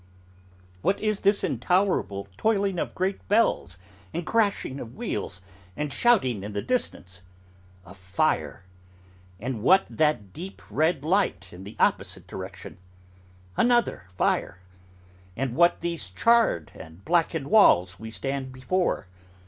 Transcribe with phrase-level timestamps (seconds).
[0.81, 3.77] What is this intolerable tolling of great bells,
[4.15, 5.41] and crashing of wheels,
[5.77, 7.21] and shouting in the distance?
[7.85, 8.63] A fire.
[9.39, 12.79] And what that deep red light in the opposite direction?
[13.55, 14.57] Another fire.
[15.37, 19.05] And what these charred and blackened walls we stand before?